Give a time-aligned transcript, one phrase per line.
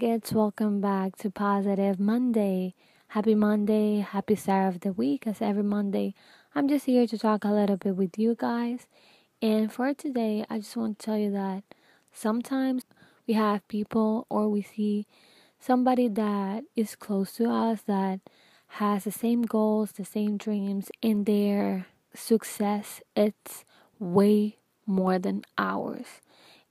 [0.00, 2.74] Let's welcome back to Positive Monday.
[3.08, 5.26] Happy Monday, happy start of the week.
[5.26, 6.14] As every Monday,
[6.54, 8.86] I'm just here to talk a little bit with you guys.
[9.42, 11.64] And for today, I just want to tell you that
[12.12, 12.84] sometimes
[13.26, 15.06] we have people or we see
[15.58, 18.20] somebody that is close to us that
[18.78, 23.64] has the same goals, the same dreams, and their success it's
[23.98, 26.20] way more than ours.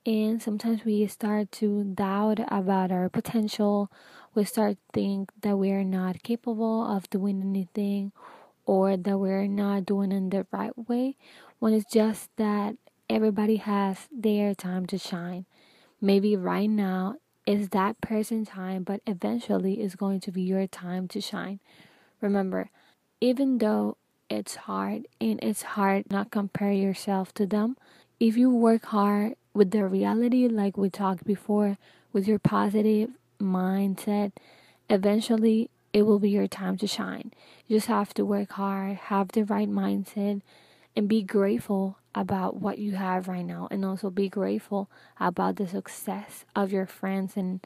[0.08, 3.92] And sometimes we start to doubt about our potential.
[4.34, 8.14] We start to think that we are not capable of doing anything
[8.66, 11.18] or that we're not doing it the right way
[11.60, 12.78] when it's just that
[13.10, 15.46] everybody has their time to shine.
[16.00, 17.16] Maybe right now
[17.46, 21.60] is that person's time, but eventually it's going to be your time to shine.
[22.22, 22.70] Remember,
[23.20, 23.98] even though
[24.30, 27.76] it's hard and it's hard not compare yourself to them,
[28.22, 31.78] if you work hard with the reality, like we talked before,
[32.14, 33.10] with your positive
[33.42, 34.32] mindset,
[34.90, 37.34] eventually it will be your time to shine.
[37.66, 40.42] You just have to work hard, have the right mindset,
[40.96, 43.68] and be grateful about what you have right now.
[43.72, 47.66] And also be grateful about the success of your friends and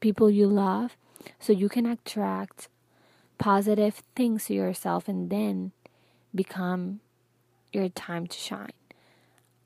[0.00, 0.96] people you love
[1.38, 2.68] so you can attract
[3.36, 5.72] positive things to yourself and then
[6.34, 7.00] become
[7.72, 8.72] your time to shine.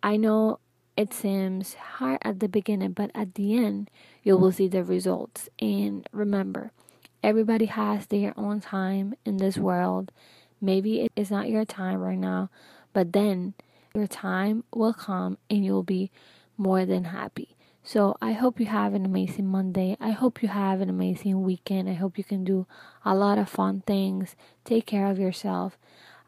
[0.02, 0.58] I know
[0.97, 3.91] it seems hard at the beginning, but at the end,
[4.23, 5.48] you will see the results.
[5.59, 6.73] And remember,
[7.23, 10.13] everybody has their own time in this world.
[10.61, 12.51] Maybe it is not your time right now,
[12.93, 13.55] but then
[13.95, 16.11] your time will come and you'll be
[16.57, 17.57] more than happy.
[17.85, 19.97] So I hope you have an amazing Monday.
[19.98, 21.89] I hope you have an amazing weekend.
[21.89, 22.67] I hope you can do
[23.05, 24.37] a lot of fun things.
[24.65, 25.77] Take care of yourself.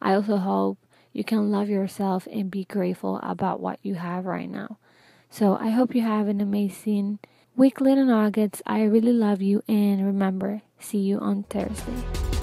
[0.03, 0.79] I also hope
[1.15, 4.79] you can love yourself and be grateful about what you have right now.
[5.31, 7.21] So I hope you have an amazing
[7.57, 8.61] week, little nuggets.
[8.67, 12.34] I really love you, and remember, see you on Thursday.